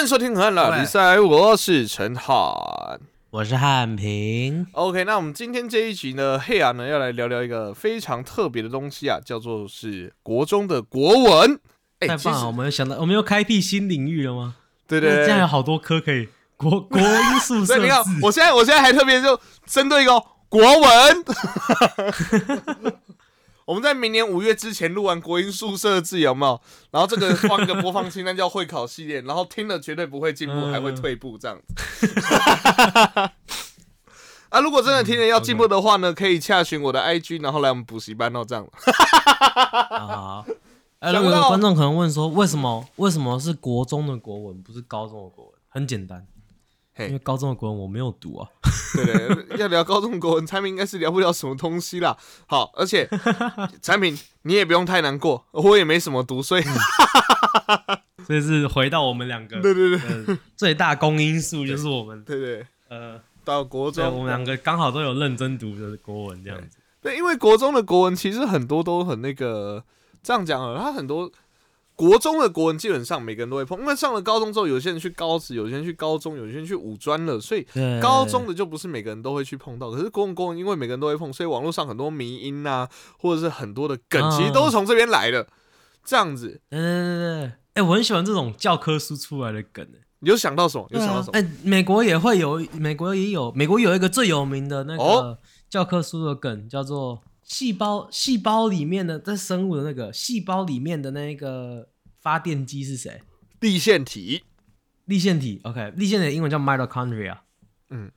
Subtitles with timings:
[0.00, 4.66] 欢迎收听《河岸拉比赛》，我是陈汉，我是汉平。
[4.72, 11.60] OK，那我们今天这一集呢，黑暗呢要来聊聊一个非常特别的东西啊，叫做是国中的国文。
[11.98, 12.46] 哎、太棒了！
[12.46, 14.56] 我们想到，我们又开辟新领域了吗？
[14.88, 21.24] 对对對，这样有好多科可以国 国音宿舍所以你看，我现在我现在还特别就针对一个国文，
[23.70, 26.60] 我们在明年五月之前录完国音宿舍字有没有？
[26.90, 32.10] 然后这个放一个播放清单叫会考系列，然后听了绝对不会进步，嗯还会退步这样子。
[34.48, 38.66] 啊，如果真的听了要进步的话呢，可以洽询我的 IG，然后来我们补习班哦，这样。
[39.90, 40.44] 啊。
[40.98, 45.54] 哎，如果有观众可能问说，为什么为什么是国中的国文，不是高中的国文？
[45.68, 46.39] 很简单，嘿
[47.06, 48.48] 因为高中的国文我没有读啊。
[48.94, 52.16] 对对，要聊高中国文产品，应该是聊不了什么东西啦。
[52.46, 53.08] 好，而且
[53.80, 56.62] 产品你也不用太难过，我也没什么读，所以
[58.26, 66.78] 所以是回到我们两个对对对呃最大公因数，就是我们对对，呃，到国中，我中们两个刚好都有认真读的国文这样子。
[67.00, 69.84] 对，因为国中的国文其实很多都很那个，
[70.22, 71.30] 这样讲啊，他很多
[72.00, 77.66] 国中的国文基本上每个人都会碰，因为上了高中之后，有些人去高职，有些人去高中，有些人去五专了，所以，
[78.00, 79.90] 高中的就不是每个人都会去碰到。
[79.90, 85.46] 可是国文国文，因为每个人都会碰，所以网络上很多迷音啊，或者是很多的梗，嗯其实都是从这边来的。
[86.02, 89.84] 这样子，对对对对，哎，我很喜欢这种教科书出来的梗。
[89.84, 90.86] 哎你有想到什么？
[90.90, 91.38] 有想到什么？
[91.38, 95.38] 哎、美国也会有，美国也有，美国有一个最有名的那哦个
[95.70, 101.88] 教科书的梗，叫做细胞细胞里面的在生物的那个细胞里面的那个
[102.20, 103.22] 发电机是谁？
[103.60, 104.44] 立线体，
[105.06, 105.60] 立腺体。
[105.64, 107.38] OK，立腺体的英文叫 mitochondria。
[107.88, 108.10] 嗯，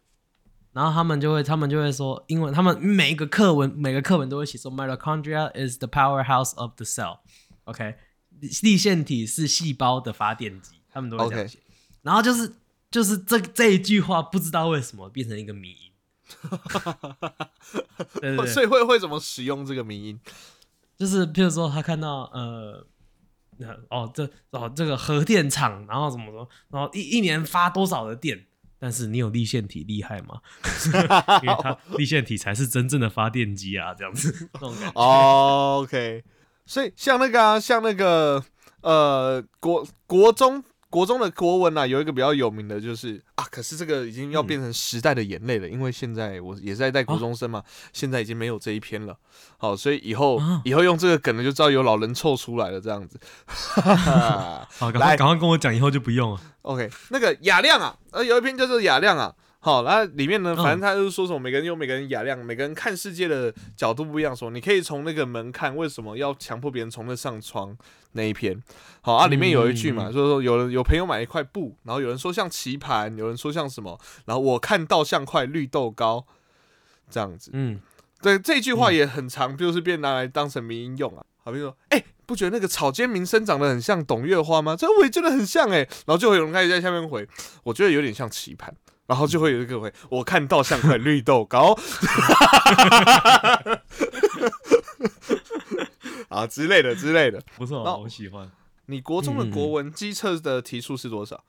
[0.71, 7.19] 然后他们就会，他们就会说英文，他们每一个课文，每个课文都会写说 mitochondria is the powerhouse of the cell。
[7.63, 7.95] OK，
[8.61, 11.59] 立线体是细胞的发电机，他们都会这样写。
[12.01, 12.53] 然后就是
[12.91, 15.91] 就是这这一句话，不知道为什么变成一个迷音。
[18.21, 20.19] 对对对，所以会会怎么使用这个迷音？
[20.95, 22.87] 就是譬如说他看到呃。
[23.57, 28.45] 那哦，这哦这个核电厂，然后怎么说，然后一一年发多少的电？
[28.79, 30.41] 但是你有立线体厉害吗？
[31.41, 34.99] 因为它 立线体才是真正的发电机啊，这样子 这种感觉。
[34.99, 36.23] 哦 OK，
[36.65, 38.43] 所以像那个啊，像那个
[38.81, 40.61] 呃国国中
[40.93, 49.17] 国中的国文啊，有一个比较有名的就是啊，可是这个已经要变成时代的眼泪了，因为现在我也是在带国中生嘛，现在已经没有这一篇了。
[49.57, 53.19] 好，所以以后、啊以后用这个梗呢，就知道有老人凑出来了这样子。
[53.47, 56.39] 好，赶来快赶快跟我讲，以后就不用了。
[56.61, 59.33] OK，那个雅亮啊，呃，有一篇叫做雅亮啊。
[59.65, 64.35] 好，那里面呢，嗯反正他就是说什么，每个人有每个人雅量，每个人看世界的角度不一样。
[64.35, 67.73] 说你可以从那个门看，为什么要强迫别人从那上窗
[68.11, 68.61] 那一篇？
[68.99, 76.25] 好啊，里面有一句嘛，嗯就是说有人有朋友买一块布，然后有人说像棋盘，有人说像什么，然后我看到像块绿豆糕，
[77.09, 77.49] 这样子。
[77.53, 77.79] 嗯，
[78.21, 81.23] 对，这句话也很长，就是被拿来当成迷音用啊。
[81.45, 84.75] 好比说，哎、不觉得那个草间弥生长得很像董月花吗？
[84.75, 87.25] 这我也觉得很像哎、然后就会有人开始在下面回，
[87.63, 88.73] 我觉得有点像棋盘。
[89.05, 91.77] 然后就会有一个回， 我看到像块绿豆糕，
[96.29, 97.41] 啊之类的之类的。
[97.57, 98.49] 不错，那我喜欢。
[98.87, 101.43] 你国中的嗯国文机测的题数是多少？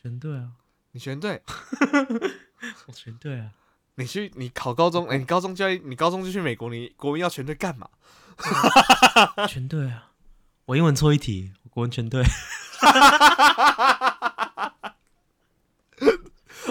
[0.00, 0.48] 全对啊，
[0.92, 1.42] 你全对。
[2.86, 3.50] 我全对啊。
[3.96, 7.88] 你去你考高中，哎、你高中就要你高中就去美国，你国文要全对干嘛？
[9.48, 10.12] 全对啊！
[10.66, 12.22] 我英文错一题，我国文全对。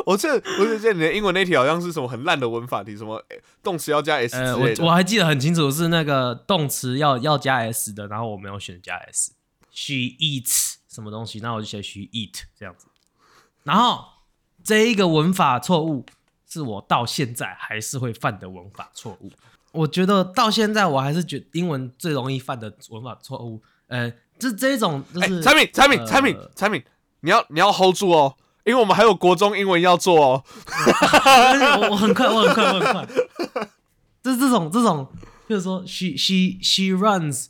[0.08, 4.82] 我这我就记得你的英文那题好像是什么很烂的文法题，什么诶动词要加 s 呃，之类的。
[4.82, 9.34] 我我还记得很清楚，是那个动词要要加 s 的，然后我没有选加 s。
[9.70, 12.88] She eats 什么东西，那我就写 she eat 这样子。
[13.64, 14.06] 然后
[14.64, 16.06] 这一个文法错误
[16.50, 19.30] 是我到现在还是会犯的文法错误。
[19.74, 24.10] 我觉得到现在我还是觉英文最容易犯的文法错误，呃，
[24.40, 26.82] 这这一种就哎、是、产品产品呃产品产品，
[27.20, 28.34] 你要你要 hold 住哦，
[28.68, 30.44] 因为我们还有国中英文要做哦。
[31.82, 33.08] 我 我很快，我很快，我很快。
[34.22, 35.08] 就是这种这种，
[35.48, 37.48] 就是说 she she she runs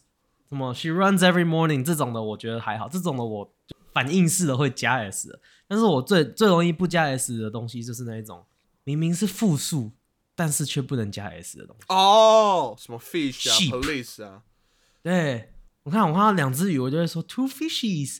[0.48, 2.88] 什么 she runs every morning 这种的，我觉得还好。
[2.88, 3.52] 这种的我
[3.92, 8.46] 反应式的会加 s 的，但是我最最容易不加 s 的东西就是那一种
[8.84, 9.92] 明明是复数，
[10.36, 11.86] 但是却不能加 s 的东西。
[11.90, 14.44] 哦，什么 fish 啊，police 啊。
[15.02, 15.52] 对
[15.88, 18.20] 我看我看到两只鱼，我就会说 two fishes，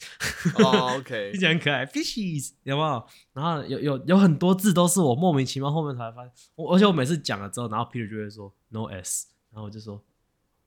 [0.56, 3.06] 哦，OK， 听起来很可爱，fishes 有没有？
[3.34, 10.02] 然后有有有很多字都是我莫名其妙后面才发现，我而且我每次讲了之后，然后 Peter 就会说 no s，然后我就说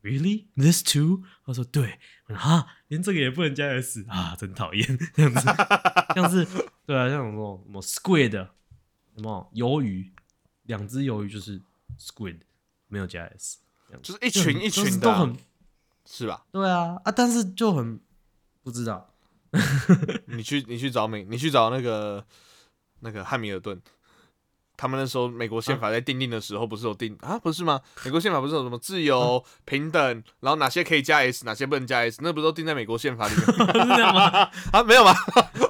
[0.02, 0.44] Really?
[0.54, 1.22] This two？
[1.46, 4.98] 他说对，哈，连这个也不能加 s 啊，真讨厌。
[5.16, 5.40] 这样子，
[6.14, 6.46] 像是
[6.84, 10.12] 对啊，像什么什么 squid，什么鱿鱼，
[10.64, 11.62] 两只鱿鱼就是
[11.98, 12.40] squid，
[12.88, 13.56] 没有加 s，
[14.02, 15.36] 就是一群一群的啊、都很
[16.12, 16.44] 是吧？
[16.50, 18.00] 对啊啊，但是就很
[18.64, 19.08] 不知道，
[20.26, 22.24] 你去你去找美，你去找那个
[22.98, 23.80] 那个汉密尔顿，
[24.80, 27.38] 他们那时候美国宪法在定定的时候，不是有定啊？
[27.38, 27.78] 不是吗？
[28.02, 30.02] 美国宪法不是有什么自由、 平等，
[30.40, 34.82] 然后哪些可以加 s，哪些不能加 s，那不是都定在美国宪法里面是这样吗 啊？
[34.82, 35.12] 没有吗？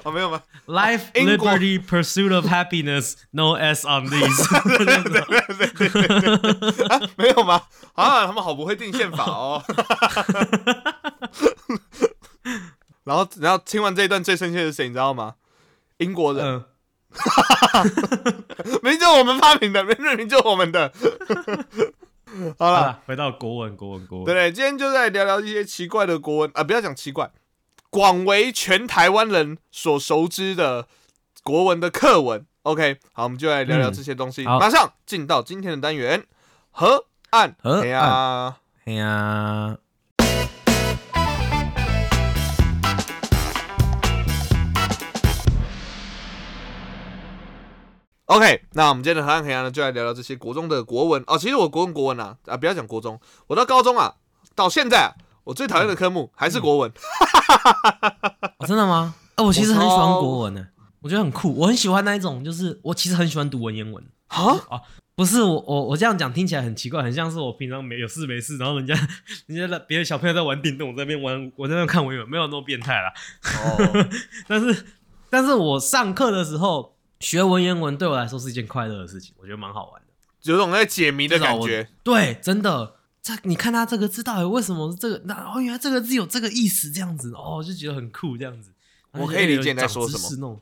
[0.05, 4.47] 啊， 没有吗？？Life, liberty, pursuit of happiness, no s on these
[7.17, 7.63] 没有吗？
[7.95, 9.61] 啊，他们好不会定宪法哦。
[13.03, 15.35] 然后，然后听完这一段最生气的是谁，你知道吗？
[15.97, 16.63] 英国人，嗯，
[18.81, 20.91] 明明就是我们发明的，明明就我们的。
[22.57, 24.25] 好了，回到国文，国文，国文。
[24.25, 27.29] 对对，今天就在聊聊一些奇怪的国文啊，不要讲奇怪，
[27.89, 30.87] 广为全台湾人所熟知的
[31.43, 32.45] 国文的课文。
[32.63, 34.45] OK，好，我们就来聊聊嗯这些东西。
[34.45, 36.23] 好马上进到今天的单元
[36.71, 37.55] 河岸。
[37.61, 38.55] 河哎呀，
[38.85, 39.77] 哎呀，
[48.31, 51.37] OK，那我们今天的河岸黑暗呢，就来聊聊这些国中的国文哦。
[51.37, 54.15] 其实我国文国文啊，啊，不要讲国中，我到高中啊，
[54.55, 55.11] 到现在、啊，
[55.43, 56.89] 我最讨厌的科目还是国文。
[58.57, 59.13] 哦真的吗？
[59.35, 60.65] 啊，我其实很喜欢国文的，
[61.01, 64.01] 我觉得很酷，我很喜欢那一种，就是我其实很喜欢读文言文。
[64.27, 64.39] 啊，
[65.13, 68.95] 不是我我我这样讲听起来很奇怪，很像是我平常没有事没事，然后人家
[69.47, 73.11] 人家的别的小朋友在玩电动，我在那边玩，我在那边看文言文，没有那么变态啦。
[73.65, 74.07] 哦，
[74.47, 74.85] 但是
[75.29, 80.07] 但是我上课的时候学文言文对我来说是一件快乐的事情，我觉得蛮好玩的。
[80.41, 81.87] 有种在解谜的感觉。
[82.03, 85.21] 对，真的，这你看他这个字到底为什么是这个？
[85.25, 88.71] 那哦，原来这个字有这个意思，这样子哦，就觉得很酷，这样子。
[89.11, 90.59] 我可以理解你在说什么。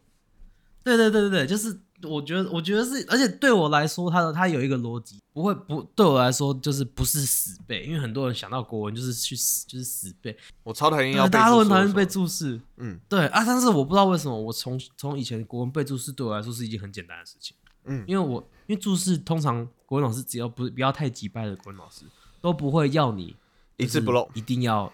[0.84, 12.60] 对对对对对，就是我觉得，我觉得是，而且对我来说，它的它有一个逻辑，不会不对我来说就是不是死背，因为很多人想到国文就是去死就是死背，我超讨厌要大家都很讨厌背注释。
[12.78, 17.56] 嗯对啊，但是我不知道为什么，我从从以前国文背注释对我来说是一件很简单的事情。
[17.86, 22.04] 嗯因为我因为注释通常国文老师只要不不要太急掰的国文老师
[22.42, 23.36] 都不会要你
[23.78, 24.92] 一字不漏，一定要。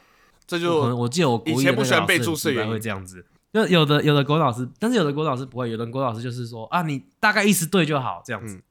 [0.47, 3.25] 这就可能我记得我国以前不喜欢背老师很急掰注释的原因会这样子。
[3.55, 8.63] 就有的有的国文老师，但是有的国文老师不会，有的国文老师就是说啊，你大概意思对就好，这样子，嗯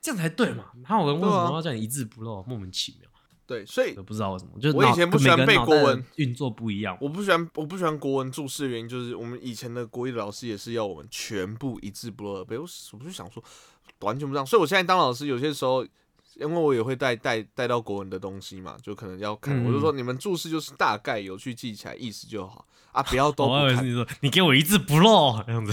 [0.00, 0.66] 这样才对嘛。
[0.88, 2.40] 哪有人为什么要叫你一字不漏？
[2.44, 3.10] 莫名其妙，
[3.46, 4.52] 对，所以我不知道为什么。
[4.60, 6.96] 就我以前不喜欢背国文运作不一样。
[7.00, 13.42] 我不喜欢我不喜欢国文注释的原因就是我们以前的国语老师也是要我们全部一字不漏的背，我我就想说
[14.00, 15.84] 完全不这样，所以我现在当老师有些时候。
[16.38, 25.72] 因为我也会带带带到国文的东西嘛，就可能要看，嗯我就说你们注释就是大概有去记起来意思就好啊，不要都 不看你说你给我一字不漏这样子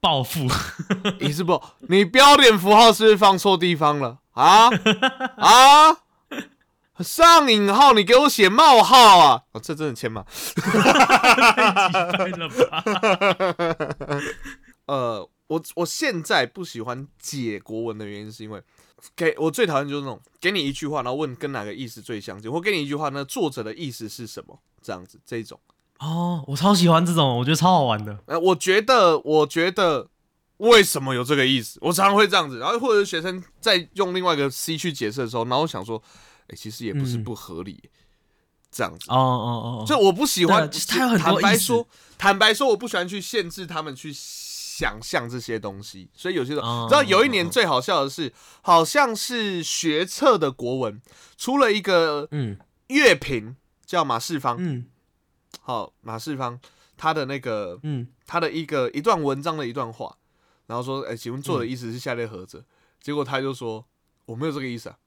[0.00, 0.46] 报复。
[1.20, 1.62] 一字不漏。
[1.88, 4.68] 你标点符号是不是放错地方了啊
[5.36, 5.98] 啊？
[7.02, 9.42] 上引号你给我写冒号啊！
[9.50, 10.24] 哦，这真的签吗？
[10.54, 12.84] 太了吧？
[14.86, 18.62] 呃，我我现在不喜欢解国文的原因，是因为
[19.16, 25.58] 给我最讨厌就是那种给你一句话，然后问跟哪个意思最相近，或给你一句话，那作者的意思是什么，这样子这一种。
[26.00, 28.18] 哦，我超喜欢这种，我觉得超好玩的。
[28.26, 30.08] 呃，我觉得，我觉得
[30.58, 36.02] 为什么有这个意思，我常常会这样子，然后或者是学生在用另外一个 C 去解释的时候，然后我想说，
[36.48, 37.82] 哎、其实也不是嗯不合理，
[38.70, 39.06] 这样子。
[39.08, 44.12] 哦哦哦，就我不喜欢，对就是它有很多坦白说，坦白说，我不喜欢去限制他们去
[44.76, 51.00] 想象这些东西，所以有些时候，哦知道有一年最好笑的是，好像是学测的国文
[51.36, 52.58] 出了一个嗯。
[52.88, 54.86] 乐评，叫马世芳，嗯。
[55.62, 56.60] 好，马世芳
[56.96, 60.16] 他的那个嗯，他的一个一段文章的一段话，
[60.66, 62.64] 然后说，哎、请问作嗯者的意思是下列何者？
[63.00, 63.86] 结果他就说
[64.26, 64.98] 我没有这个意思啊，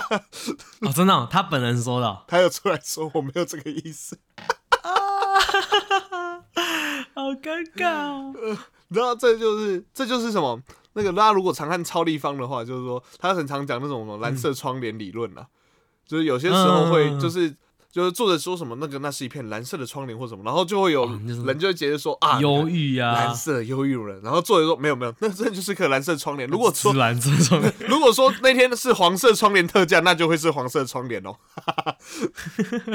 [0.82, 4.18] 哦，真的哦，他本人说的哦，他又出来说我没有这个意思。
[7.14, 8.34] 好尴尬哦。
[8.34, 8.58] 你
[8.94, 10.60] 知道这就是这就是什么？
[10.94, 15.46] 那个大家如果常看超立方的话，就是说他很常讲那种什么蓝色窗帘理论啊，
[16.06, 17.54] 就是有些时候会嗯就是。
[17.90, 26.46] 就是作者说什么那个那是一片蓝色的窗帘或什么，然后就会有人就会觉得说啊忧郁啊，蓝色忧郁人，然后作者说没有没有，那真的就是颗蓝色窗帘。
[26.50, 31.34] 如果说蓝色窗帘，如果说那天是黄色窗帘特价，那就会是黄色窗帘哦。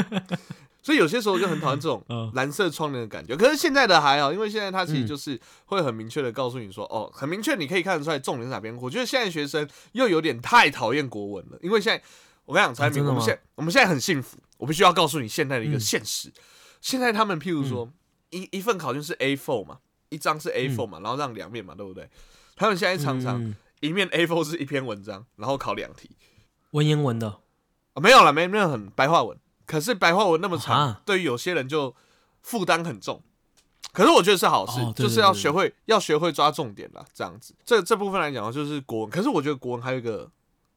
[0.84, 3.36] 所以有些时候就很讨厌这种 嗯蓝色窗帘的感觉。
[3.36, 8.76] 可是现在的还好，因为现在它其实嗯就是会很明确的告诉你说，哦，很明确，你可以看得出来重点是哪边。
[8.76, 12.04] 我觉得现在学生又有点太讨厌国文了，因为现在
[12.46, 16.32] 我跟你讲，产品，真的吗我们现我们现在很幸福，我必须要告诉你现在的一个嗯现实。
[16.82, 17.90] 现在他们譬如说，
[18.32, 19.78] 一一份考卷是 A4 嘛，
[20.10, 22.10] 一张是 A4 嘛，然后让两面嘛，对不对？
[22.58, 26.12] 他们现在常常嗯一面 A4 是一篇文章，然后考两题
[26.72, 27.40] 文言文的，
[27.94, 29.38] 啊，没有了，没没有很白话文。
[29.66, 31.96] 可是白话文那么长啊，对于有些人就
[32.42, 33.22] 负担很重。
[33.92, 37.54] 可是我觉得是好事，就是要学会要学会抓重点啦，这样子。
[37.64, 40.32] 这这部分来讲就是国文，可是我觉得国文还有一个，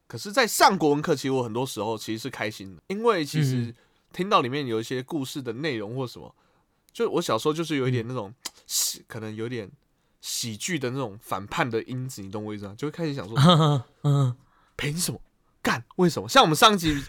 [0.07, 3.75] 可是，在上国文课，其实我很多时候其实是开心的，因为其实嗯
[4.13, 6.35] 听到里面有一些故事的内容或什么，
[6.93, 8.31] 就我小时候就是有一点那种
[8.67, 9.71] 喜，可能有点
[10.21, 12.75] 喜剧的那种反叛的因子，你懂我意思吗？
[12.77, 13.35] 就会开始想说，
[14.03, 14.35] 嗯，
[14.75, 15.19] 凭什么
[15.63, 15.83] 干？
[15.95, 16.29] 为什么？
[16.29, 17.03] 像我们上一集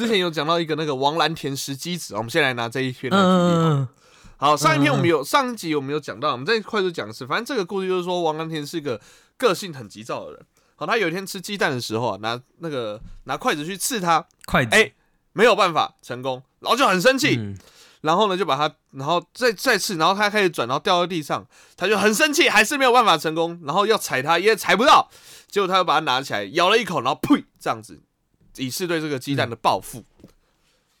[0.00, 3.74] 之前有讲到一个那个王蓝田石基子，我们先来拿这一篇来举例好了。
[3.74, 3.88] 嗯
[4.38, 7.26] 好，上一篇我们有上一集我们有讲到，我们再快速讲一次。
[7.26, 8.98] 反正这个故事就是说，王蓝田是个
[9.36, 10.40] 个性很急躁的人。
[10.76, 14.90] 好，他有一天吃鸡蛋的时候啊，拿那个拿筷子去刺他，筷子，哎
[15.34, 17.54] 没有办法成功，然后就很生气，嗯
[18.00, 25.10] 然后呢就把他，然后再再刺，然后他开始转，然后掉到地上，他就很生气，还是没有办法成功，然后要踩他也踩不到，
[25.48, 28.00] 结果他又把它拿起来咬了一口，然后呸，这样子，
[28.56, 30.04] 以示对这个鸡蛋的报复。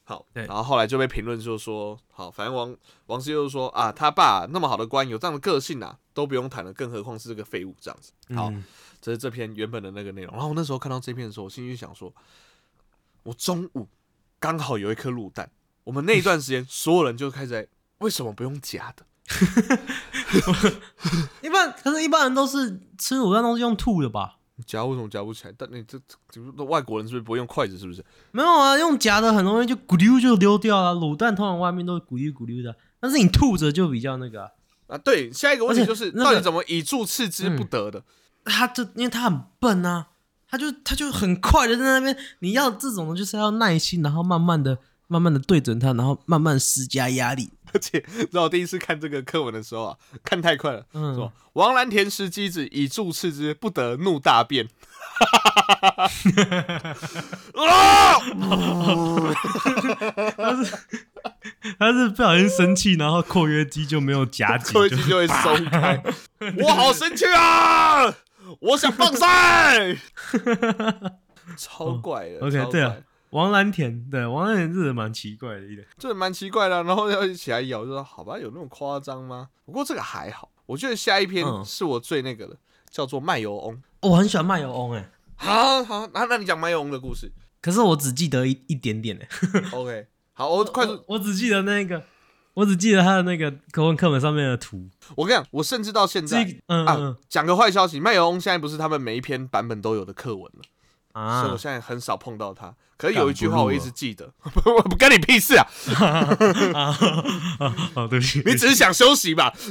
[0.04, 2.76] 好，然后后来就被评论就说，好，反正王
[3.06, 8.10] 王师就说啊，他爸那么好的官，有这样的个性啊，都不用谈了，更何况是这个废物这样子。
[8.34, 8.64] 好，嗯
[9.00, 10.32] 这是这篇原本的那个内容。
[10.32, 12.12] 然后我那时候看到这篇的时候，我心里想说，
[13.22, 13.86] 我中午
[14.40, 15.48] 刚好有一颗卤蛋，
[15.84, 19.06] 我们那一段时间所有人就开始在为什么不用夹的？
[21.40, 24.38] 一般可是一般人都是吃卤蛋都是用吐的吧？
[24.66, 25.54] 夹为什么夹不起来？
[25.56, 25.98] 但你这
[26.64, 27.78] 外国人是不是不会用筷子？
[27.78, 28.04] 是不是？
[28.32, 30.94] 没有啊，用夹的很容易就咕溜就溜掉了。
[30.94, 34.50] 卤蛋通常外面都是咕溜咕溜的，但是你吐着就比较那个啊、
[34.88, 38.02] 啊，对，下一个问题就是那个到底怎么以助刺之不得的？
[38.44, 40.08] 他就因为他很笨啊，
[40.48, 47.50] 他就他就很快的在那边，你要这种的就是要耐心，然后慢慢的、慢慢的对准他，然后慢慢施加压力。
[47.72, 54.68] 而且，你知道我第一次看这个课文的时候啊，看太快了，嗯，说王蓝田石机子以助刺之，不得怒大便。
[57.54, 58.16] 啊！
[61.78, 66.02] 他是不小心生气，然后括约肌就没有夹紧，括约肌就会松开。
[66.62, 68.14] 我好生气啊！
[68.60, 69.94] 我想放赛，
[71.58, 72.36] 超怪的。
[72.36, 75.86] 哦 OK，对啊怪王蓝田，对王蓝田真的蛮奇怪的一点。
[75.98, 76.82] 这蛮奇怪的啊。
[76.82, 79.48] 然后要一起来咬，就说好吧，有那么夸张吗？
[79.64, 82.56] 不过这个还好，我觉得下一篇嗯是我最那个的，
[82.90, 83.80] 叫做卖油翁。
[84.00, 87.30] 我很喜欢卖油翁哎，好好，那那你讲卖油翁的故事。
[87.62, 89.28] 可是我只记得一一点点哎，
[89.72, 92.02] OK，好，我快速我，我只记得那个，
[92.54, 94.88] 我只记得他的那个课文课本上面的图。
[95.14, 100.62] 我跟你讲，我甚至到现在这嗯啊嗯，讲个坏消息，卖油翁现在不是他们每一篇版本都有的课文了。
[101.12, 102.74] 所以我啊，现在很少碰到他。
[102.96, 105.66] 可是有一句话我一直记得，不 不干你屁事啊！
[108.10, 109.52] 对不起，你只是想休息吧？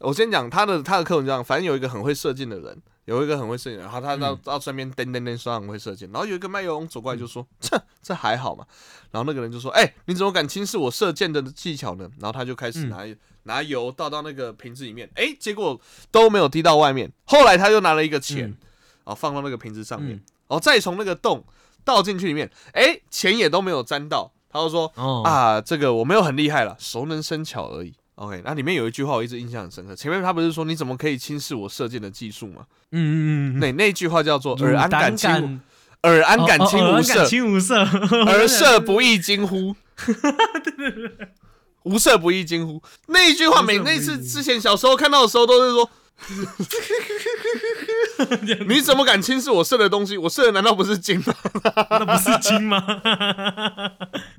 [0.00, 8.66] 我先讲他的他的课文这样，反正有一个很会射箭的人，有一个很会射箭然后他到到身边噔噔噔说很会射箭，然后有一个卖油翁走过来就说：“这这还好嘛。”
[9.12, 13.04] 然后那个人就说：“哎、你怎么敢轻视我射箭的技巧呢？”然后他就开始拿、
[13.44, 17.12] 拿油倒到那个瓶子里面，哎、结果都没有滴到外面。
[17.26, 18.56] 后来他又拿了一个钱，嗯
[19.04, 21.42] 然后放到那个瓶子上面，嗯然后再从那个洞
[21.84, 24.32] 倒进去里面，哎、钱也都没有沾到。
[24.50, 27.94] 他就说：“哦啊，这个我没有很厉害了，熟能生巧而已。
[28.16, 32.66] OK，那里面有一句话我一直印象很深刻，前面他不是说你怎么可以轻视我射箭的技术吗？
[32.90, 35.60] 嗯嗯嗯，那那句话叫做尔安敢敢轻，
[36.02, 37.82] 尔安敢轻无色，轻无色，
[38.26, 39.74] 而射不亦惊乎？
[41.84, 42.82] 无色不亦惊乎？
[43.06, 45.88] 那一句话每那次之前小时候看到的时候都是说。
[48.68, 50.16] 你怎么敢轻视我射的东西？
[50.16, 51.34] 我射的难道不是金吗？
[51.90, 52.80] 那不是金吗？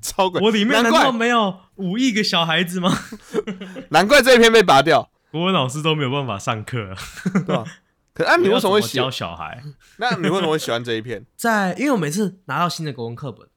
[0.01, 0.39] 超鬼！
[0.41, 2.97] 我里面难道没有五亿个小孩子吗？
[3.89, 6.93] 难怪这一篇被拔掉，国文老师都没有办法上课，
[7.33, 7.65] 对吧？
[8.13, 9.11] 可啊，你为什么会喜教？
[9.11, 9.61] 小孩？
[9.97, 11.25] 那你为什么会喜欢这一篇？
[11.35, 13.47] 在因为我每次拿到新的国文课本，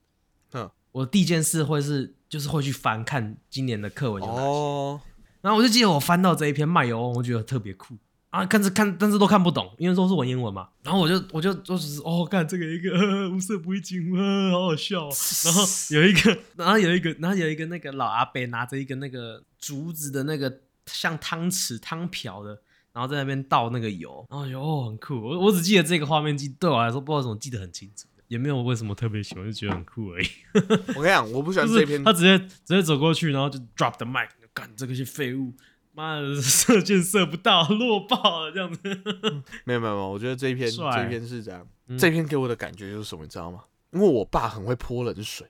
[0.52, 5.00] 嗯，我第一件事会是就是会去翻看今年的课文有哪些，哦，
[5.42, 7.96] 然后我就记得我翻到这一篇卖油翁，我觉得特别酷
[8.36, 10.68] 啊，看着看但是都看不懂，因为都是文言文嘛。
[10.82, 15.10] 然后我就我就就只是哦，看这个一个、呃、无色不一惊，呃，好好笑哦、
[15.44, 15.64] 然后
[15.94, 22.60] 有一个，然后有一个，然后有一个那个老阿伯拿着一个那个竹子的那个像汤匙汤瓢的，
[22.92, 25.14] 然后在那边倒那个油，然后就哦很酷。
[25.14, 30.26] 我我只记得这个画面记对我来说不知道为什么记得很清楚，也没有为什么特别喜欢，就觉得很酷而已。
[30.94, 35.52] 我跟你讲，我不喜欢 就这一篇是他直接直接走过去，然后就 drop the mic，干这个些废物，
[35.96, 38.80] 妈的 射箭射不到， 落爆了这样子。
[39.64, 43.64] 没有没有没有，我觉得这一篇这一篇是这样，嗯这篇给我的感觉就是什么，你知道吗？
[43.92, 45.46] 因为我爸很会泼冷水，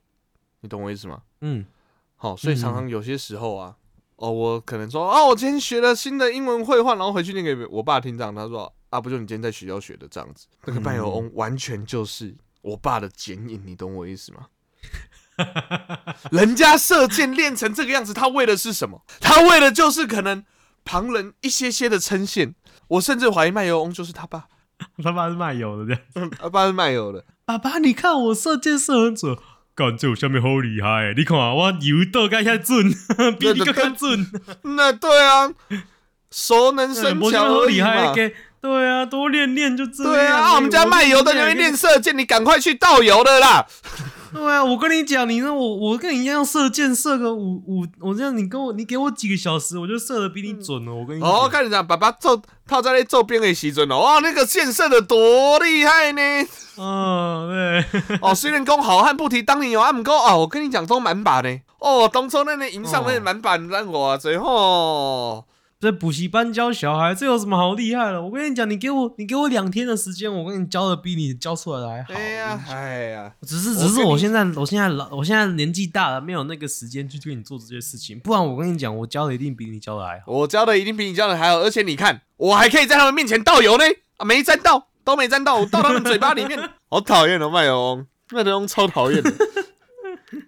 [0.60, 1.22] 你懂我意思吗？
[1.40, 1.66] 嗯，
[2.14, 3.74] 好，所以常常有些时候啊，
[4.16, 14.46] 哦，我可能说，哦，我今天学了新的英文绘画，然后回去念给我爸听，这样他说，啊，不就你今天在学校学的这样子，那个伴游翁完全就是我爸的剪影，你懂我意思吗？
[16.30, 19.02] 人家射箭练成这个样子，他为的是什么？
[19.20, 20.44] 他为的就是可能
[20.84, 22.54] 旁人一些些的称羡。
[22.88, 24.44] 我甚至怀疑卖油翁就是他爸，
[25.02, 26.30] 他爸是卖油的这样。
[26.40, 27.24] 他爸是卖油的。
[27.44, 29.36] 爸爸，你看我射箭射很准，
[29.74, 31.14] 感觉有下面好厉害！
[31.16, 32.92] 你看我油倒该下准，
[33.38, 34.26] 比你更更准。
[34.62, 35.52] 那对啊，
[36.30, 38.12] 熟能生巧好厉害，
[38.60, 40.12] 对啊，多练练就这样。
[40.12, 43.66] 对啊，啊我们家卖油的那边练射箭，你赶快去倒油的啦。
[44.36, 50.94] 对啊，我跟你讲，你那我我跟你一样射箭射个五五，我这样你跟我你给我几个小时，我就射的比你准了。
[50.94, 56.20] 我跟你讲，哦，看你讲，爸爸做套在那做边的时准了，哇，那个箭射的多厉害呢！
[56.76, 61.58] 哦对，哦，虽然讲好汉不提当年勇，啊，不过哦，我跟你讲都满把呢。
[61.78, 65.44] 哦，当初那那迎上那个满把让我最后，
[65.78, 68.22] 在补习班教小孩，这有什么好厉害的？
[68.22, 72.14] 我跟你讲，你给我你给我两天的时间，我跟你教的比你教出来的还好。
[72.14, 78.18] 哎呀，哎呀，只是只是我现在我现在老我现在年纪大了，没有那个时间去跟你做这些事情。
[78.18, 80.32] 不然我跟你讲，我教的一定比你教的还好。
[80.32, 83.84] 我教的一定比你教的还好，而且你看，我还可以在他们面前倒油呢，
[84.16, 89.30] 啊，没沾到，都没沾到，我倒他们嘴巴里面， 好讨厌哦，卖油翁，麦德翁超讨厌的，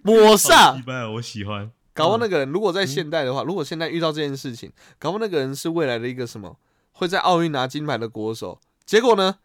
[0.01, 0.81] 抹煞一。
[0.81, 1.69] 般我喜欢。
[1.99, 6.55] 搞不好那个人如果在现代的话，如果现在遇到这件事情，搞不好那个人是未来的一个什么
[6.93, 9.39] 会在奥运拿金牌的国手，结果呢，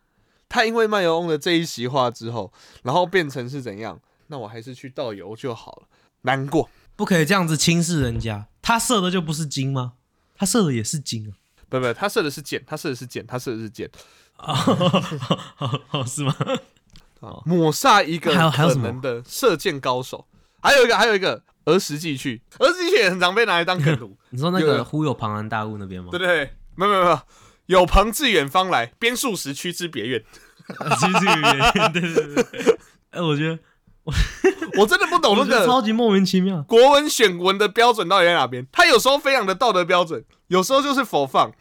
[0.49, 2.53] 他因为卖油翁的这一席话之后，
[2.85, 4.01] 然后变成是怎样？
[4.29, 5.89] 那我还是去倒油就好了，
[6.23, 6.71] 难过。
[6.97, 8.47] 不可以这样子轻视人家。
[8.63, 9.95] 他射的就不是金吗？
[10.35, 11.35] 他射的也是金啊。
[11.69, 13.91] 不不，他射的是箭，他射的是箭，他射的是箭，
[14.39, 16.35] 哦， 是吗？
[17.21, 20.27] 啊，抹杀一个可还有还有什么能的射箭高手。
[20.63, 26.09] 还有一个，还有一个儿时记去，儿时记趣也很常被拿来当梗图， 你说那有个忽悠庞然大物那边吗？
[26.11, 26.51] 对不对？
[26.75, 27.21] 没有没有没有，
[27.67, 30.23] 有朋自远方来，边数时驱之别院。
[30.99, 32.79] 其实这个原因，对对对对。
[33.11, 33.59] 哎，我觉得
[34.77, 36.63] 我真的不懂那个超级莫名其妙。
[36.63, 38.67] 国文选文的标准到底在哪边？
[38.73, 41.53] 他有时候非常的道德标准，有时候就是否放。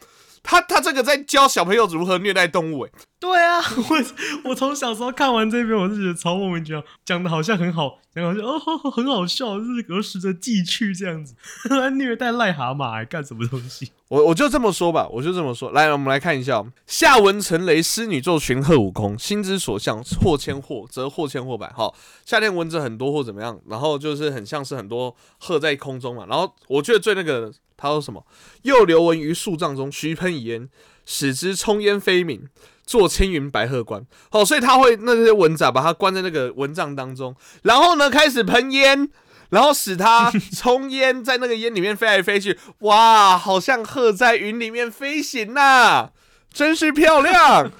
[0.44, 3.58] 他他这个在教小朋友如何虐待动物、欸，对啊，
[3.90, 4.04] 我
[4.50, 11.34] 我从小时候看完这篇，我就觉得超莫名其妙，讲的好像很好，讲得好像哦很好笑，就是儿时的寄趣这样子，
[11.96, 13.90] 虐待癞蛤蟆还干什么东西？
[14.08, 15.70] 我我就这么说吧，我就这么说。
[15.72, 21.72] 来，我们来看一下哦，下文成雷，狮女座群鹤舞空，心之所向，或千或，则或千或百。
[21.74, 21.94] 好，
[22.26, 26.26] 夏天蚊子很多或怎么样，然后就是很像是很多鹤在空中嘛。
[26.28, 28.24] 然后我觉得最那个，他说什么？
[28.62, 30.68] 又留闻于树帐中，徐喷以烟，
[31.04, 32.48] 使之冲烟飞鸣，
[32.86, 34.06] 作青云白鹤观。
[34.30, 39.10] 好，所以他会那些蚊子啊，把它关在那个蚊帐当中，然后呢开始喷烟。
[39.50, 46.10] 然后使它冲烟，在那个烟里面飞来飞去，哇，好像鹤在云里面飞行呐、
[46.52, 47.70] 真是漂亮。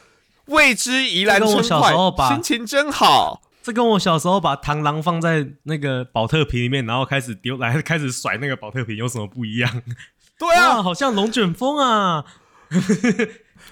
[0.47, 3.43] 为之怡然春这跟我小时候快，心情真好。
[3.65, 9.83] 这跟我小时候把螳螂放在那个保特瓶里面，然后开始丢来 开始甩那个保特瓶有什么不一样？
[10.39, 12.27] 对啊，好像龙卷风啊！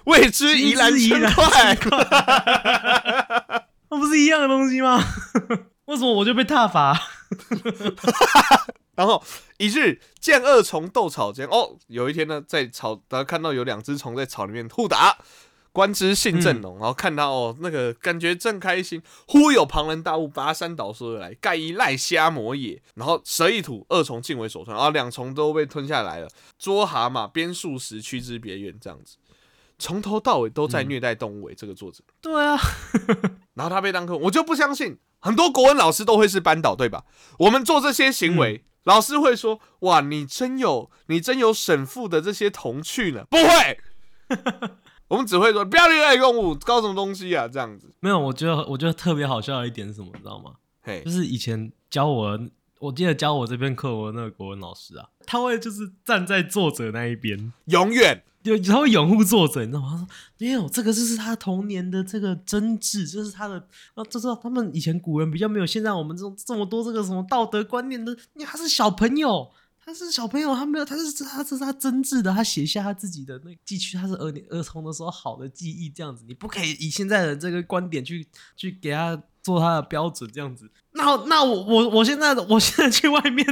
[0.05, 1.77] 为之怡然心之怡然春快。
[3.91, 4.99] 那不是一样的东西吗？
[5.85, 6.99] 为什么我就被踏伐？
[8.95, 9.23] 然后
[9.59, 15.19] 一日见二虫斗草间，哦，有一天呢，在草，大家看到有两只虫在草里面互打，
[15.73, 22.81] 观之信正浓，然后看到哦，那个感觉正开心，忽有庞然大物拔山倒树而来，盖一赖虾魔也。
[22.95, 26.29] 然后蛇一吐，二虫尽为所吞，然后两虫都被吞下来了。
[26.59, 29.17] 捉蛤蟆边数时驱之别院，这样子，
[29.79, 31.55] 从头到尾都在虐待动物、欸。
[31.55, 32.59] 这个作者，对啊，
[33.55, 37.05] 然后他被当课，我就不相信很多国文老师都会是班导，对吧？
[37.39, 43.79] 我们做这些行为，老师会说：“哇，你真有，你真有沈父的这些童趣呢。”不会，
[45.13, 47.47] 我们只会说不要虐待动物，搞什么东西啊？
[47.47, 50.53] 这样子，没有，我觉得我觉得特别好笑的一点是什么，你知道吗？
[50.81, 52.41] 嘿就，是以前教我，
[52.79, 59.91] 我记得教我这篇课文那个国文老师啊，他会就是站在作者那一边，永远就他会拥护作者，你知道吗？
[59.91, 63.57] 他说没有，这个就是他童年的这个真挚，就是他的
[63.93, 69.51] 啊，这是他们以前古人比较没有现在我们这种这么多这个什么道德观念的，你还是小朋友。
[69.85, 80.71] 他是小朋友，他没有，他是他这是他真挚的，他写下他自己的那记去，他是儿年儿童的时候好的记忆，这样子，你不可以以现在的这个观点去去给他做他的标准这样子。
[80.95, 83.47] 那那我我我现在我现在去外面，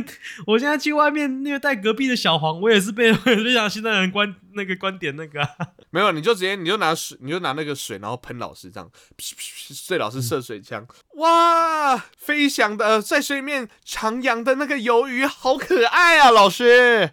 [0.46, 5.48] 我现在去外面虐待隔壁的小黄，我也是被 我也是被讲现在人观那个观点那个、啊。
[5.90, 8.90] 没有，你就直接你就拿水，你就拿那个水，然后喷老师这样，
[9.88, 10.86] 对老师射水枪。
[11.14, 17.10] 哇，飞翔的在水面徜徉的那个鱿鱼好可爱啊，老师。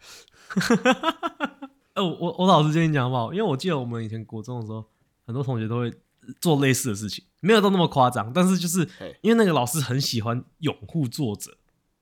[1.96, 3.34] 呃，我我我老实跟你讲好不好？
[3.34, 4.86] 因为我记得我们以前国中的时候，
[5.26, 5.92] 很多同学都会
[6.40, 8.88] 做类似的事情，没有到那么夸张，但是就是
[9.22, 11.58] 因为那个老师很喜欢拥护作者，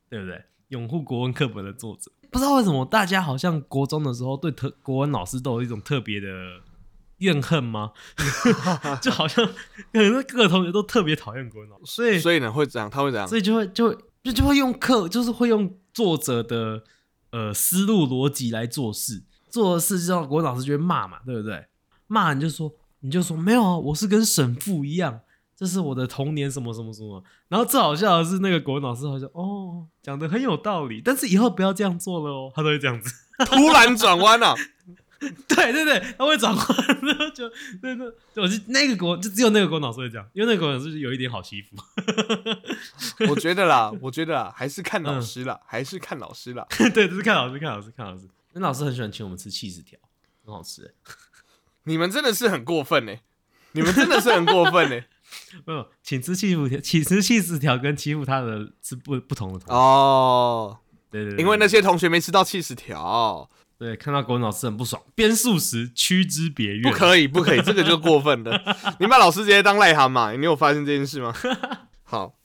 [0.09, 0.43] 对不对？
[0.69, 6.27] 拥护国文课本的作者，不知道为什么大家好像国中的时候对特国文老师都有一种特别的
[7.17, 7.91] 怨恨吗？
[8.99, 13.37] 就好像可能各个同学都特别讨厌国文老师，所以所以呢会这样，他会这样所。
[13.37, 16.83] 以就会就会就就会用课，就是会用作者的
[17.29, 21.67] 呃思路逻辑来做事，做的事之后，国文老师就会骂嘛，对不对？
[22.07, 22.73] 骂你就说
[23.05, 25.19] 你就说没有啊，我是跟神父一样，
[25.55, 27.23] 这是我的童年什么什么什么。
[27.47, 33.13] 然后最好笑的是那个国文老师好像哦讲的很有道理，但是以后不要这样做了哦，他都会这样子。
[33.45, 34.55] 突然转弯了！
[35.19, 37.47] 对对对，他会转换，然后就
[37.81, 41.75] 对对，对我就那个国就只有那个国文老师会这样，因为那个国文老师有一点好欺负。
[43.29, 46.65] 我觉得啦，我觉得啦，还是看老师啦，还是看老师啦。
[46.93, 48.27] 对，就是看老师，看老师，看老师。
[48.53, 49.99] 那老师很喜欢请我们吃气死条，
[50.43, 50.93] 很好吃欸。
[51.85, 53.15] 你们真的是很过分呢、
[53.71, 55.01] 你们真的是很过分呢、
[55.65, 59.73] 没有，请吃气死条，请吃气死条跟欺负他的是不不同的同学。
[59.73, 60.77] 哦，
[61.09, 66.83] 对对对，因为那些同学没吃到气死条，对看到国文老师很不爽，编数时趋之别院。
[66.83, 68.59] 不可以， 不可以，这个就过分了。
[68.99, 71.33] 你把老师直接当癞蛤蟆，你有发现这件事吗？
[72.03, 72.35] 好，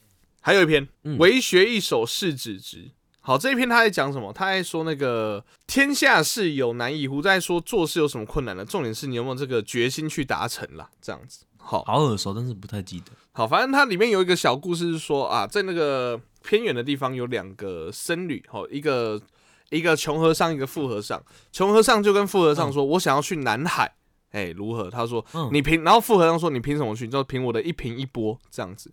[0.41, 2.91] 还有一篇嗯为学一首是子之。
[3.23, 4.33] 好，这一篇他在讲什么？
[4.33, 7.21] 他在说那个天下事有难易乎？
[7.21, 8.65] 在说做事有什么困难呢？
[8.65, 11.45] 重点是你有没有这个决心去达成啦，这样子。
[11.59, 13.13] 好，好耳熟，但是不太记得。
[13.33, 19.21] 好，反正它里面有一个小故事是说啊，在那个偏远的地方有两个僧侣，好，一个
[19.69, 21.23] 一个穷和尚，一个富和尚。
[21.53, 23.95] 穷和尚就跟富和尚说：“我想要去南海，
[24.31, 28.91] 哎、如何？”他说：“嗯你凭。”然后富和尚说：“你凭什么去？”你就凭我的一平一波这样子。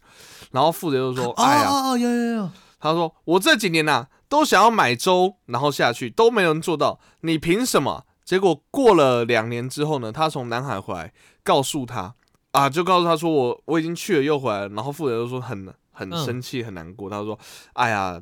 [0.51, 11.13] 然后富者就说：“哎呀，哦哦，有有有，他说我这几年呐、都想要买粥，然后下去都没人做到，你凭什么？”结果过了两年之后呢，他从南海回来，
[11.43, 12.13] 告诉他
[12.51, 14.69] 啊，就告诉他说我我已经去了又回来了。
[14.69, 17.39] 然后富人就说很很嗯生气很难过，他说
[17.73, 18.21] ：“哎呀，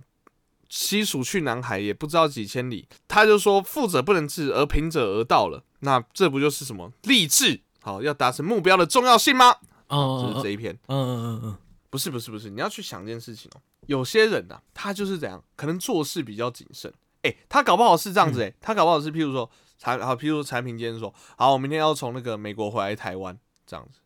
[0.69, 7.61] 西蜀去南海也不知道几千里。”他就说：“富者不能至，而贫者而道了。”那这不就是什么励志？
[7.81, 9.55] 好，要达成目标的重要性吗？
[9.87, 10.73] 哦就是这一篇。
[10.87, 11.57] 嗯嗯嗯嗯，
[11.95, 13.62] 不是不是不是，你要去想一件事情哦。
[13.88, 16.93] 有些人呐、他就是怎样，可能做事比较谨慎。
[17.21, 24.01] 诶，他搞不好是这样子诶，他搞不好是譬如说产好，譬如说产品今天说，好，我明天要从那个美国回来台湾这样子。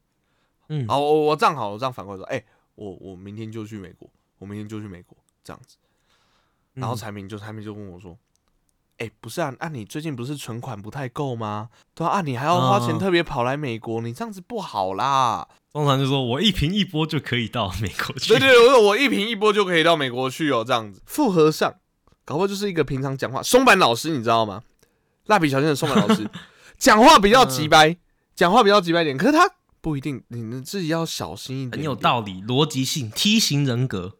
[0.68, 5.78] 嗯好，我我这样好，我这样反过来说，诶，我我明天就去美国，我明天就去美国这样子。
[6.76, 8.16] 然后嗯产品就产品就跟我说，
[8.98, 11.72] 诶，不是啊，啊你最近不是存款不太够吗？
[11.96, 15.48] 对啊，啊你还要花钱嗯特别跑来美国，你这样子不好啦。
[15.72, 18.30] 通常就说我一平一波就可以到美国去。
[18.30, 21.02] 对对对，我我一瓶一波就可以到美国去哦，这样子。
[21.06, 21.76] 复合上，
[22.26, 24.64] 搞不好就是一个平常讲话松坂老师，你知道吗？
[25.28, 26.28] 蜡笔小新的松坂老师
[26.80, 27.96] 讲话比较直白，
[28.36, 29.48] 讲话比较急掰一点，可是他
[29.80, 31.94] 不一定，你们自己要小心一点很有。
[31.94, 34.16] 道理，逻辑性，梯形人格。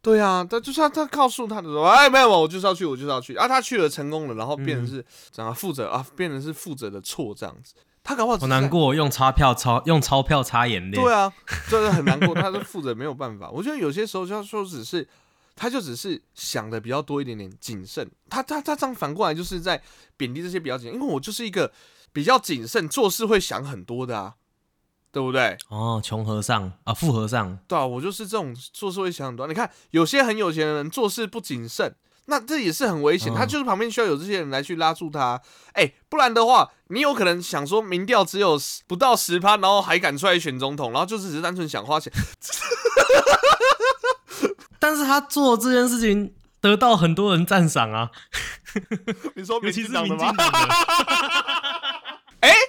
[0.00, 3.46] 对啊，他就是他他告诉他的说，哎，没有，我就是要去，我就是要去啊。
[3.46, 7.74] 他去了成功了，然后变成是怎样负责啊，变成是负责的错这样子。
[8.04, 10.94] 他搞不好好难过，用钞票擦用钞票擦眼泪。
[10.94, 11.32] 对啊，
[11.70, 12.34] 真的很难过。
[12.34, 13.50] 他是负责没有办法。
[13.50, 15.08] 我觉得有些时候就要说，只是
[15.56, 18.08] 他就只是想的比较多一点点，谨慎。
[18.28, 19.82] 他他他这样反过来就是在
[20.18, 21.72] 贬低这些比较谨，因为我就是一个
[22.12, 24.34] 比较谨慎，做事会想很多的啊，
[25.10, 25.56] 对不对？
[25.68, 29.46] 哦，穷和尚啊，富和尚，对啊，我就是这种做事会想很多。
[29.46, 31.96] 你看有些很有钱的人做事不谨慎。
[32.26, 35.40] 那这也是很危险，嗯他就是旁边需要有这些人来去拉住他，
[35.72, 42.12] 哎、不然的话，你有可能想说民调只有10不到十趴，然后还敢出来选总统，然后就是只是单纯想花钱，
[44.78, 48.10] 但是他做这件事情得到很多人赞赏啊，
[49.34, 50.36] 你说尤其是党的吗民进？
[50.36, 50.58] 党的。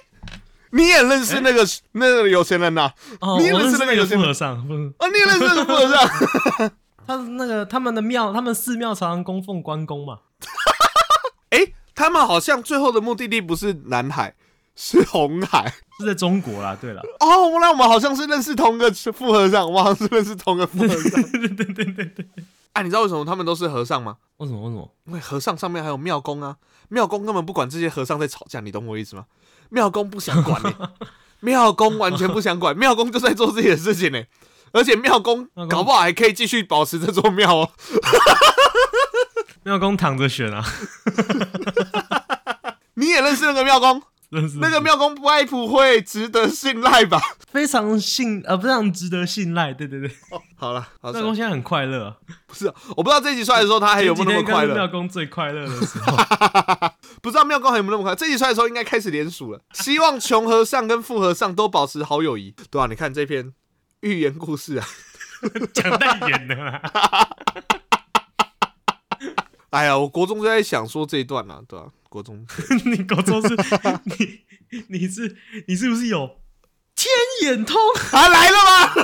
[0.72, 2.90] 你也认识那个、那个有钱人呐、
[3.20, 5.08] 哦，你认识那个富和尚，不是啊？
[5.08, 6.72] 你也认识那个富和尚？
[7.06, 10.18] 他那个他们的庙，他们寺庙常常供奉关公嘛。
[11.50, 14.34] 哎、他们好像最后的目的地不是南海，
[14.74, 15.72] 是红海。
[15.98, 21.22] 是在中国啦，对了，哦，那我们好像是认识同个副和尚，我们好像是认识同个副和尚。
[21.22, 22.28] 对对对对对。
[22.74, 24.18] 哎、 你知道为什么他们都是和尚吗？
[24.36, 24.60] 为什么？
[24.60, 24.90] 为什么？
[25.06, 26.56] 因为和尚上面还有庙公啊，
[26.88, 29.24] 庙公根本不管这些和尚在吵架，你懂我意思吗？
[29.70, 30.72] 庙公不想管呢、
[31.40, 34.22] 庙公完全不想管，庙公就在做自己的事情呢、
[34.72, 37.70] 而且庙公搞不好还可以继续保持这座庙哦。
[39.64, 40.64] 庙公躺着选啊，
[42.94, 44.02] 你也认识那个庙公？
[44.28, 47.20] 认识那个庙公不爱普会值得信赖吧？
[47.52, 54.88] 非常信呃非常值得信赖，对对对，哦，好了，好庙公现在很快乐啊，不是，我不知道这一集出来的时候他还有没有那么快乐庙。
[54.88, 56.16] 公最快乐的时候，
[57.22, 58.14] 不知道庙公还有没有那么快？
[58.16, 59.60] 这集出来的时候应该开始联署了。
[59.72, 62.52] 希望穷和尚跟富和尚都保持好友谊。
[62.68, 63.52] 对啊，你看这篇
[64.06, 64.86] 寓言故事啊，
[65.74, 67.28] 讲太远了啊，
[69.70, 72.46] 哎呀，我国中就在想说这一段啊，对啊，国中
[72.86, 73.56] 你国中是，
[74.04, 74.44] 你
[74.88, 76.40] 你是你是不是有
[76.94, 77.76] 天眼通？
[78.12, 78.94] 啊来了吗？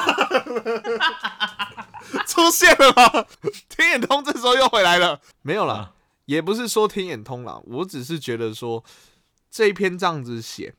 [2.26, 3.26] 出现了吗？
[3.68, 5.92] 天眼通这时候又回来了，没有啦，啊
[6.26, 8.84] 也不是说天眼通啦，我只是觉得说
[9.50, 10.74] 这一篇这样子写。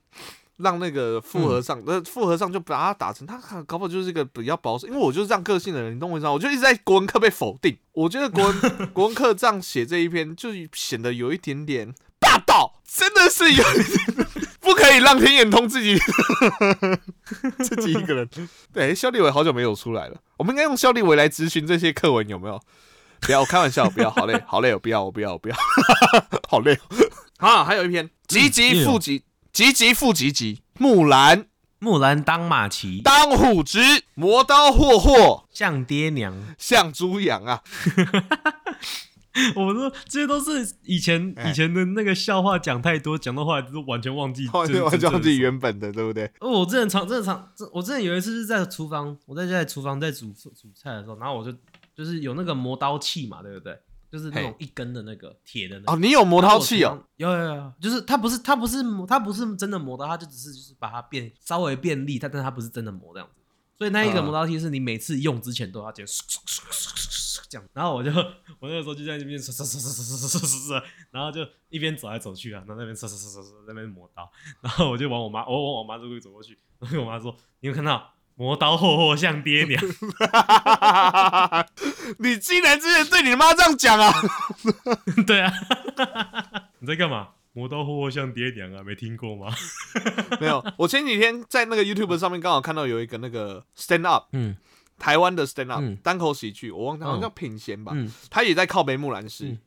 [0.64, 6.32] 让那个富和上，那、富和上就把他打成他搞不好就是一个比较保守，因为我就是这样个性的人，你懂我意思吗？
[6.32, 7.78] 我就一直在国文课被否定。
[7.92, 8.62] 我觉得国文
[8.94, 14.28] 国文课这样写这一篇，就显得有一点点霸道，真的是有一点
[14.60, 16.00] 不可以让天眼通自己
[17.60, 18.30] 自己一个人。
[18.72, 22.60] 对，肖立伟好久没有出来了，我们应该用肖立伟来咨询这些课文有没有？
[23.22, 25.56] 不要，我开玩笑，不要，好累，好累我，不要，我不要，我不要，
[26.50, 26.80] 好累哦。
[27.38, 31.46] 啊，还有一篇急急复急，急急复吉吉，木兰
[31.78, 33.80] 木兰当马骑，当户织，
[34.16, 36.34] 磨刀霍霍像爹娘。
[36.58, 37.62] 像猪羊啊！
[39.56, 46.26] 我说这些都是以前哎以前的那个笑话讲太多，讲到后来就是完全忘记，完全完全忘记原本的，对不对？
[46.40, 51.56] 哦，我之前常，真的常，这我之前有一次是在厨房，我在家里厨房在煮煮菜的时候，然后我就
[51.96, 53.78] 就是有那个磨刀器嘛，对不对？
[54.14, 57.04] 就是那种一根的那个铁的那、哦，你有磨刀器哦？
[57.16, 63.42] 有有有，就是它不是它不是磨它不是真的磨刀，它就只是就是把它变稍微变利，它但它不是真的磨这样子。
[63.76, 66.06] 所以那一个磨刀器是你每次用之前都要剪，
[67.50, 67.68] 这样。
[67.74, 68.12] 然后我就
[68.60, 79.82] 我那个时候就在那边刷刷刷刷刷刷刷刷，然后就一边走来走去啊，然后那边刷刷刷刷刷那边磨刀，然后我就往我妈我往我妈这边走过去，然后我妈说：“你有看到磨刀霍霍像爹娘？”
[82.20, 84.12] 你竟然之前对你妈这样讲啊？
[85.26, 85.50] 对啊，
[86.80, 87.30] 你在干嘛？
[87.54, 89.54] 磨刀霍霍像爹娘啊，没听过吗？
[90.42, 94.58] 没有，我前几天在那个 YouTube 上面刚好看到有一个那个 Stand Up 嗯
[95.00, 99.60] 台湾的 Stand Up、嗯单口喜剧，我忘记好像嗯叫品贤吧，嗯他也在靠北木兰诗，嗯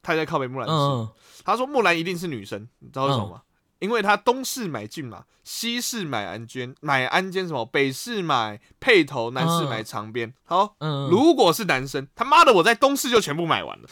[0.00, 0.74] 他也在靠北木兰诗。
[0.74, 1.10] 嗯
[1.44, 3.42] 他说木兰一定是女生，你知道为什么吗？
[3.82, 7.66] 因为他东市买骏马，西市买鞍鞯，买鞍鞯什么？
[7.66, 10.32] 北市买辔头，南市买长鞭。
[10.44, 13.88] 好，嗯，如果是男生，他妈的我在东市就全部买完了。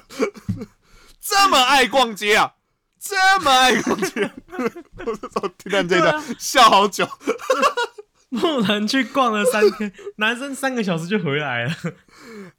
[1.20, 2.54] 这么爱逛街啊，
[2.98, 4.32] 这么爱逛街，
[5.04, 7.06] 我这时候听到这一段、笑好久。
[8.30, 11.74] 木兰去逛了三天，男生三个小时就回来了。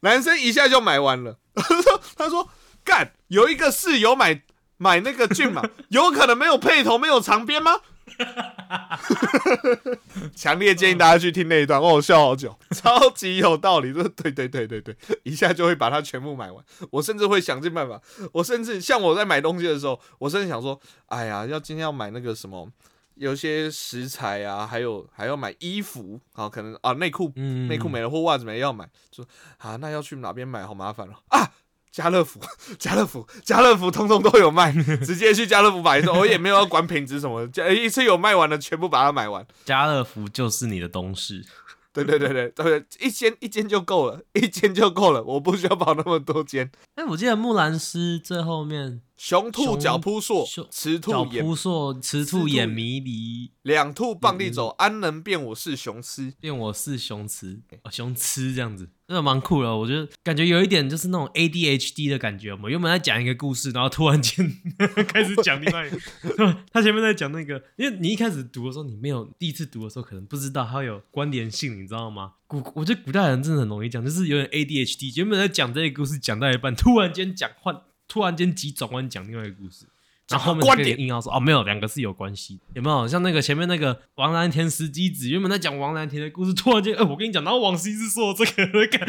[0.01, 1.39] 男生一下就买完了。
[1.55, 2.47] 他说：“他说
[2.83, 4.41] 干，有一个室友买
[4.77, 7.71] 买那个骏马， 有可能没有配头，没有长鞭吗？”
[10.35, 13.91] 强烈建议大家去听那一段，哦，我笑好久， 超级有道理。
[13.91, 16.63] 说对对对对对，一下就会把它全部买完。
[16.91, 17.99] 我甚至会想尽办法，
[18.31, 22.69] 我甚至像我在买东西的时候，我甚至想说，哎呀，要今天要买那个什么。
[23.15, 29.23] 有些食材啊，还有还要买衣服啊，可能啊内裤嗯内裤没了或袜子没了要买，就
[29.57, 30.65] 啊那要去哪边买？
[30.67, 31.49] 好麻烦哦啊！
[31.97, 32.41] 家乐福，
[32.77, 34.69] 家乐福，家乐福，通通都有卖，
[35.05, 39.47] 直接去家乐福买一次，我也没有要管品质什么 一次有卖完的全部把它买完。
[39.63, 41.45] 家乐福就是你的东西。
[41.93, 46.69] 对对对对对，一间一间就够了，一间就够了，我不需要跑那么多间。
[46.95, 56.33] 哎、我记得木兰诗最后面雄兔雄脚扑朔，雌兔眼扑朔，雌雌兔兔眼迷离，两兔傍地嗯走，安能辨我是雄雌？
[56.39, 59.75] 辨我是雄雌，哦，雄雌这样子，真的蛮酷的。
[59.75, 62.51] 我觉得感觉有一点就是那种 ADHD 的感觉。
[62.51, 64.53] 我们原本在讲一个故事，然后突然间
[65.07, 65.97] 开始讲另外一个。
[66.71, 72.33] 他前面在讲那个，因为你一开始读的时候，你没有第一次读的时候，可能不知道它有关联性，你知道吗？
[72.47, 75.17] 古我觉得古代人真的很容易讲，就是有点 ADHD。
[75.17, 77.81] 原本在讲这个故事，讲到一半，突然间讲换，
[78.15, 79.85] 突然间急转弯讲另外一个故事。
[80.29, 83.05] 然后后面观点就硬要说哦，没有，两个是有关系的，有没有？
[83.05, 89.05] 像那个前面那个王蓝田石机子，原本在讲王蓝田的故事，突然间，哎、我跟你讲，然后王羲之说这个，那个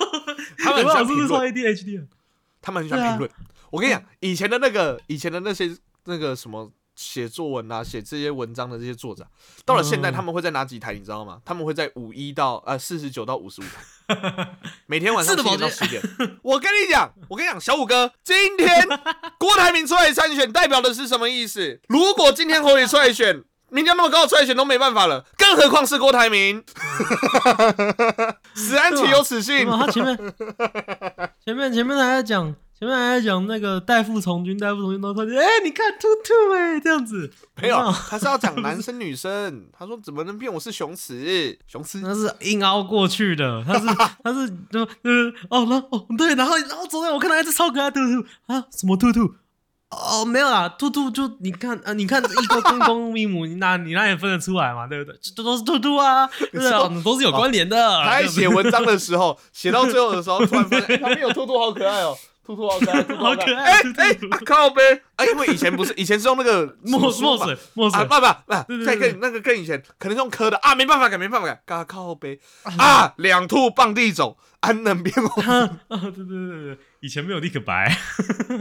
[0.64, 2.06] 他们是不是说 ADHD 啊？
[2.62, 3.30] 他们很喜欢对啊评论。
[3.70, 9.30] 我跟你讲，以前的那个，以前的那些那个什么写作文啊，写这些文章的这些作者啊，
[9.64, 10.92] 到了现在嗯他们会在哪几台？
[10.94, 11.40] 你知道吗？
[11.44, 14.56] 他们会在五一到呃四十九到五十五台，
[14.86, 16.02] 每天晚上七点到宝十点。
[16.42, 18.88] 我跟你讲，我跟你讲，小五哥，今天
[19.38, 21.80] 郭台铭出来参选，代表的是什么意思？
[21.88, 23.44] 如果今天侯友宜出来选。
[23.70, 26.64] 民调那么高的出来选都没办法了，更何况是郭台铭。
[28.56, 29.70] 死安岂有此信没？
[29.70, 30.16] 有他前面
[31.44, 37.28] 前面前面还在讲，前面还在讲那个代父从军，代父从军，然后突然间，哎、你看兔兔哎，这样子，
[37.60, 39.66] 没有有，他是要讲男生女生。
[39.76, 41.58] 他说怎么能骗我是雄雌？
[41.66, 43.86] 雄雌那是硬凹过去的，他是
[44.22, 49.34] 他是就就是哦，然后哦对，然后然后昨天我看到一只超可爱的兔兔啊，什么兔兔？
[49.90, 55.18] 哦，没有啦，兔兔就你看啊，你看一个公公一母，你哪你哪也分得出来嘛，对不对？
[55.34, 56.68] 这都是兔兔啊，对不对？
[56.70, 57.76] 说哦都是有关联的。
[58.04, 62.14] 他在写文章的时候，写到最后的时候，突然发现、哎旁边有兔兔，好可爱哦，
[62.48, 64.82] 兔兔好可爱，好可爱哎哎、啊靠背
[65.16, 67.28] 啊，因为以前不是，以前是用那个墨墨水
[67.74, 68.00] 墨水。
[68.00, 72.40] 啊，不不不，再对跟那个跟以前可能是用刻的啊，没办法改，没办法改，嘎靠背
[72.78, 75.28] 啊，两兔傍地走，安能辨我？
[75.88, 77.94] 啊，对对对对，以前没有立可白，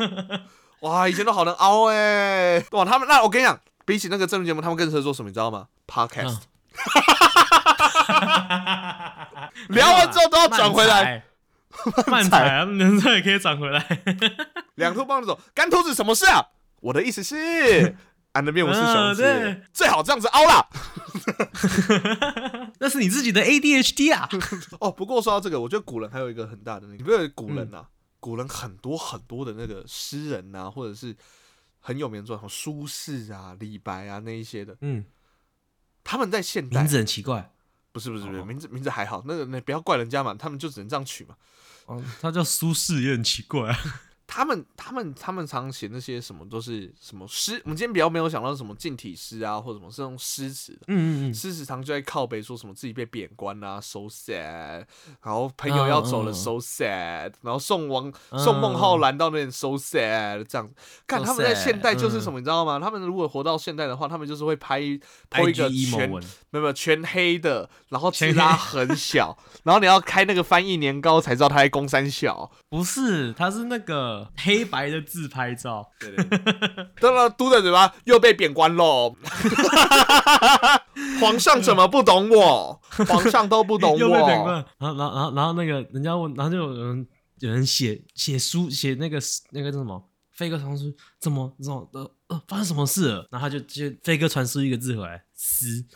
[0.82, 6.40] 哇，以前都好能凹哎、哇，他们那我跟你讲，比起那个政治节目，他们更适合做什么，你知道吗？Podcast，、
[9.70, 11.24] 聊完之后都要转回来。
[12.08, 14.04] 慢踩啊，人生也可以转回来。
[14.76, 16.46] 两兔傍地走，干兔子什么事啊？
[16.82, 17.96] 我的意思是，
[18.34, 20.68] 安能辨我是雄嗯狮，对最好这样子凹啦。
[22.80, 24.30] 那是你自己的 ADHD 啊！
[24.80, 31.16] 哦，不过说到这个，我觉得古人还有一个很大的那个，你不觉得古人啊，古人很多很多的那个诗人啊，或者是
[31.80, 35.04] 很有名的作品，苏轼啊、李白啊那一些的，嗯，
[36.04, 37.52] 他们在现代名字很奇怪
[37.98, 41.36] 不是不是不是哦名字名字还好，那个那不要怪人家嘛，他们就只能这样取嘛。
[41.88, 43.76] 哦，他叫苏轼也很奇怪啊。
[44.28, 50.80] 他们他们他们常写那些什么都是什么诗，我们今天比较没有想到什么近体诗啊，或者什么是用诗词的。
[50.88, 54.86] 嗯嗯嗯，诗词常就在靠背说什么自己被贬官啊，so sad，
[55.24, 60.70] 然后朋友要走了、so sad，然后送王嗯送孟浩然到那边 so sad 这样。
[61.08, 62.80] 看他们在现代就是嗯什么，你知道吗？
[62.80, 64.82] 他们如果活到现代的话，他们就是会拍
[65.30, 66.20] 拍一个全，没
[66.52, 72.52] 有没有全黑的，然后字全黑拉很小， 然后你要开那个翻译年糕才知道他在攻三小。
[72.70, 75.90] 不是，他是那个黑白的自拍照。
[76.00, 79.16] 对对對，当然嘟着嘴巴又被贬官喽。
[81.20, 82.82] 皇上怎么不懂我？
[83.08, 84.44] 皇上都不懂又被贬我。
[84.46, 87.08] 官，然后然后然后然后那个人家问，然后就有人
[87.40, 89.20] 有人写写书写那个
[89.52, 90.02] 那个叫什么
[90.32, 93.28] 飞鸽传书，怎么怎么呃呃发生什么事了？
[93.32, 95.86] 然后他就就飞鸽传书一个字回来，撕。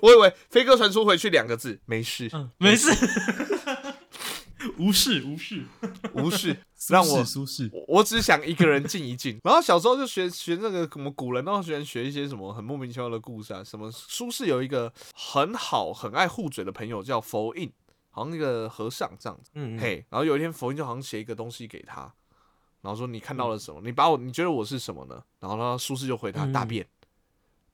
[0.00, 2.90] 我以为飞鸽传书回去两个字，没事，嗯，没事，
[4.78, 5.64] 无 视无视，
[6.14, 6.56] 无视，
[6.88, 7.68] 让我舒适。
[7.72, 9.38] 我我只想一个人静一静。
[9.44, 13.62] 然后小时候就学学那个什么古人，然后喜欢学一些什么很莫名其妙的故事啊。
[13.64, 17.72] 什么苏轼有一个很好很爱护嘴的朋友叫佛印，
[18.10, 19.50] 好像那个和尚这样子。
[19.54, 22.12] 嗯，嗯嘿，然后有一天佛印就好像写一个东西给他，
[22.80, 23.80] 然后说你看到了什么？
[23.84, 25.22] 你把我你觉得我是什么呢？
[25.40, 26.86] 然后呢，苏轼就回他嗯大便，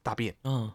[0.02, 0.34] 大便。
[0.44, 0.70] 嗯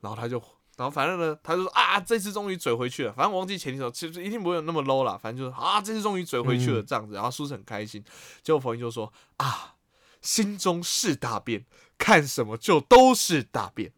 [0.00, 0.42] 然后他就，
[0.82, 3.12] 然后反正呢，他就说啊，这次终于嘴回去了。
[3.12, 5.16] 反正我忘记前提什么，其实一定不会有那么 low 啦。
[5.16, 7.14] 反正就是啊，这次终于嘴回去了嗯这样子。
[7.14, 8.02] 然后苏轼很开心，
[8.42, 9.74] 结果朋友就说啊，
[10.20, 11.64] 心中是大便，
[11.96, 13.92] 看什么就都是大便，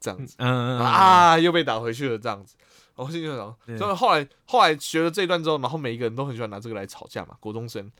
[0.00, 0.34] 这样子。
[0.38, 2.54] 嗯嗯啊，又被打回去了这样子。
[2.96, 7.92] 然后心里就想，对所以后来后来学了这一段之后，然后每一个人都很喜欢拿这个来吵架嘛，国中生。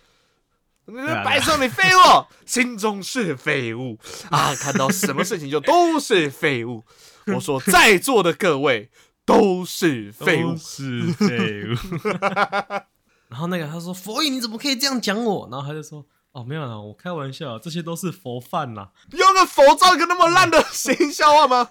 [0.86, 3.96] 啊白色你废物，心中是废物
[4.28, 4.52] 啊！
[4.56, 6.82] 看到什么事情就都是废物。
[7.34, 8.90] 我说在座的各位
[9.24, 11.76] 都是废物，是废物。
[13.30, 18.90] 然后那个他说：“佛印，你怎么可以这样讲我？”然后他就说：“哦，没有啦，我开玩笑，这些都是佛饭啦。
[19.12, 21.70] 用个佛造一个那么烂的谐音笑话吗？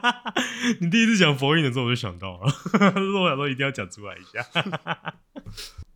[0.80, 4.42] 你第一次讲佛印的时候，我就想到了，所以我想说一定要讲出来一下。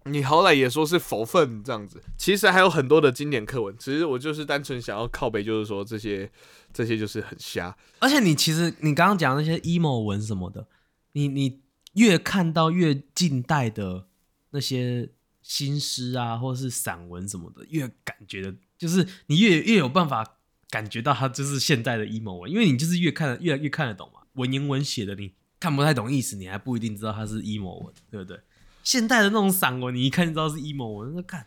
[0.05, 6.31] 你好歹也说是佛分这样子，其实还有很多的经典课文，其实我就是单纯想要靠北，就是说这些
[6.73, 7.77] 这些就是很瞎。
[7.99, 10.67] 而且你其实你刚刚讲那些 emo 文什么的，
[11.13, 11.61] 你你
[11.95, 14.07] 越看到越近代的
[14.51, 15.11] 那些
[15.43, 20.39] 新诗啊，或者是散文什么的，越感觉的，就是你越越有办法
[20.71, 24.21] 感觉到它就是现代的 emo 文，因为你就是越看越来越看得懂嘛。
[24.35, 28.41] 文言文写的你看不太懂意思，你还不一定知道它是 emo 文，对不对？
[28.83, 31.47] 现代的那种散文，你一看就知道是 emo 文，那看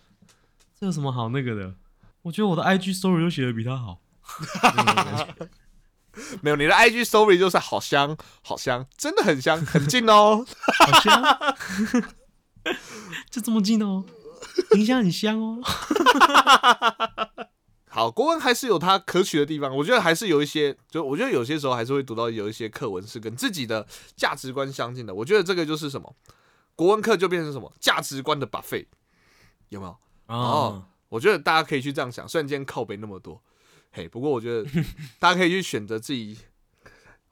[0.80, 1.76] 这有什么好那个的？
[2.22, 4.00] 我觉得我的 IG story 都写的比他好。
[6.42, 10.46] 没有，你的 IG story 就是好香，好香，真的很香，很近哦。
[10.78, 11.56] 好香，
[13.30, 14.06] 就这么近哦，
[14.76, 15.60] 影响很香哦。
[17.90, 25.14] 好，国文还是有它可取的地方，我觉得还是有一些，就我觉得有些时候还是会读到有一些课文是跟自己的价值观相近的。
[25.14, 26.16] 我觉得这个就是什么，
[26.76, 28.88] 国文课就变成什么价值观的 buffet，
[29.70, 29.96] 有没有？
[30.28, 33.42] 哦，我觉得大家可以去这样想，虽然今天靠北那么多，
[33.92, 34.68] 嘿，不过我觉得
[35.20, 36.38] 大家可以去选择自己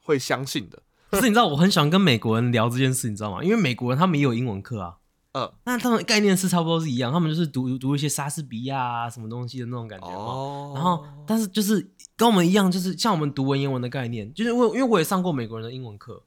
[0.02, 0.82] 会相信的。
[1.10, 3.42] 可是你知道，我很喜欢跟美国人聊这件事，你知道吗？
[3.42, 4.98] 因为美国人他们也有英文课啊，
[5.32, 10.14] 呃，那他们概念是差不多是一样，他们就是读读一些莎士比亚啊什么东西的那种感觉嘛。
[10.14, 16.22] 哦，然后，但是就是跟我们一样，就是像我们读文言文的概念，就是我因为我也上过美国人的英文课，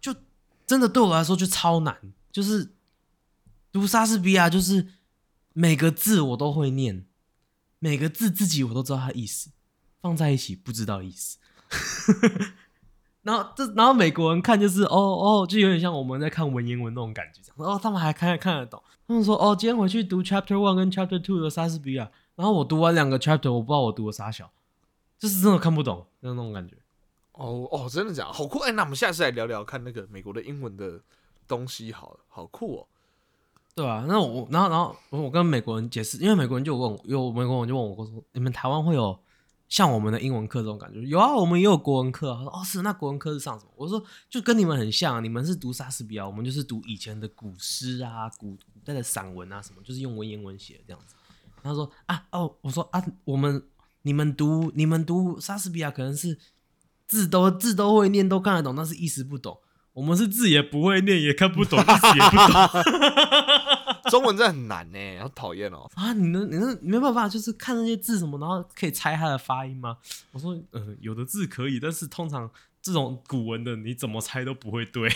[0.00, 0.14] 就
[0.66, 1.96] 真的对我来说就超难，
[2.34, 2.74] 就是
[3.70, 4.88] 读莎士比亚，就是
[5.52, 7.06] 每个字我都会念，
[7.78, 9.50] 每个字自己我都知道它意思，
[10.00, 11.38] 放在一起不知道意思。
[13.22, 18.82] 然后这，然后美国人看就是哦哦，就有点像我们在看文言文那种感觉，然后他们还看看得懂。
[19.06, 24.50] 他们说哦，今天回去读 Chapter One 跟 Chapter Two 的莎士比亚，然后我读完两个 Chapter，我不知道我读了啥小，
[25.20, 26.76] 就是真的看不懂，那种感觉。
[27.30, 28.24] 哦哦，真的假？
[28.24, 28.58] 好酷！
[28.58, 31.00] 哎，那我们下次来聊聊看那个美国的英文的
[31.46, 32.86] 东西，好了，好酷哦。
[33.74, 39.18] 对啊，那我然后然后我跟美国人解释，因为美国人就问我，有美国人就问我说，你们台湾会有？
[39.66, 42.30] 像我们的英文课这种感觉，有啊，我们也有国文课。
[42.30, 51.16] 啊他说：“哦，是那国文课是上什么？”我说：“就跟你们很像，你们是读莎士比亚，我们就是读以前的古诗啊、古古代的散文啊什么，就是用文言文写的这样子。”
[51.62, 53.66] 他说：“啊，哦，我说啊，我们
[54.02, 56.38] 你们读你们读莎士比亚，可能是
[57.08, 59.58] 字都字都会念，都看得懂，但是意思不懂。
[59.94, 62.84] 我们是字也不会念，也看不懂，意思也不懂。
[64.10, 65.90] ”中文真的很难呢，好讨厌哦！
[65.94, 69.96] 啊，你能，你能没办法，就是看那些字什么，然后可以猜它的发音吗？
[70.32, 72.50] 我说，呃，有的字可以，但是通常
[72.82, 75.10] 这种古文的，你怎么猜都不会对，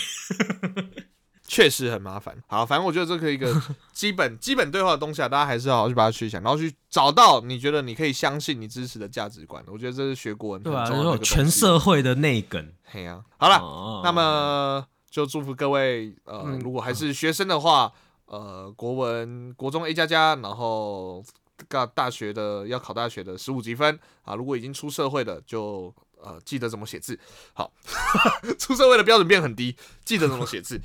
[1.46, 2.34] 确实很麻烦。
[2.46, 3.54] 好，反正我觉得这个一个
[3.92, 9.62] 基本基本对话的东西啊，大家还是要好好去把它去想，然后去找到你觉得你可以相信、你支持的价值观。
[9.66, 10.88] 我觉得这是学国文对吧？
[10.88, 12.72] 然后全社会的内梗。
[12.90, 17.92] 嘿呀，好了，那么就祝福各位，呃，如果还是学生的话。
[18.30, 21.24] 呃，国文国中 A 加加，然后
[21.66, 24.34] 大大学的要考大学的十五级分啊。
[24.34, 27.18] 如果已经出社会的，就呃记得怎么写字。
[27.54, 27.72] 好，
[28.60, 29.74] 出社会的标准变很低，
[30.04, 30.78] 记得怎么写字。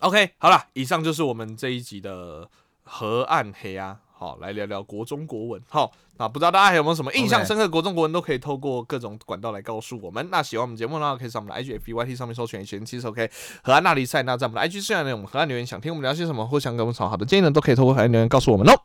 [0.00, 2.48] OK，好了，以上就是我们这一集的
[2.82, 4.00] 河岸黑啊。
[4.18, 5.62] 好，来聊聊国中国文。
[5.68, 10.26] 好，那不知道大家还有没有什么印象深刻国中国文，都可以透过各种管道来告诉我们。
[10.30, 13.30] 那喜欢我们节目的话，可以上我们的 IG、FYT 上面搜寻“全七十 OK”。
[13.62, 18.80] 河岸那里赛，那在我们的 IG 上呢，我们河岸留言想听我们聊些什么，或想给我们什么好的建议呢，都可以透过河岸留言告诉我们哦。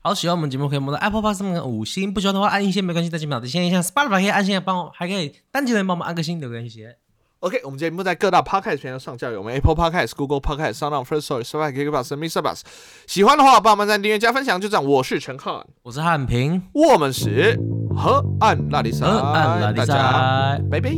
[0.00, 6.96] 好，喜欢我们节目可以摸到 Apple Pass 上面五星，不喜欢的话按一些没关系，再几秒的先一下 Spotify 可以按星帮我，还可以单击人帮我们按个星留个谢。
[7.42, 12.40] OK，我们节目在各大 Podcast 平台上架，有我们 Apple Podcast、Google Podcast、Sound、First Story、Spotify、KKBox、Mr.
[12.40, 12.60] Bus。
[13.08, 14.84] 喜欢的话，帮我们在订阅加分享，就这样。
[14.84, 17.58] 我是陈汉，我是汉平，我们是
[17.96, 20.90] 河岸拉力赛，河岸拉力赛，拜拜，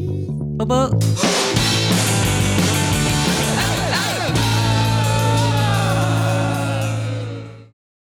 [0.58, 1.53] 拜拜。